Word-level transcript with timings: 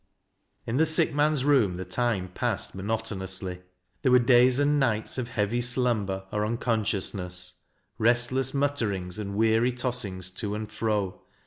In 0.65 0.77
the 0.77 0.85
sick 0.87 1.13
man's 1.13 1.45
room 1.45 1.75
the 1.75 1.85
time 1.85 2.29
passed 2.33 2.73
monotonously 2.73 3.61
There 4.01 4.11
were 4.11 4.17
days 4.17 4.57
and 4.57 4.79
nights 4.79 5.19
of 5.19 5.27
heavy 5.27 5.61
slumber 5.61 6.23
or 6.31 6.41
uncon 6.41 6.57
sciousness,— 6.81 7.53
restless 7.99 8.51
mutterings 8.51 9.19
and 9.19 9.35
weary 9.35 9.71
tossings 9.71 10.31
to 10.37 10.55
and 10.55 10.71
fro. 10.71 11.21